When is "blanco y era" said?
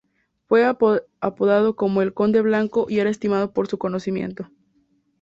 2.41-3.11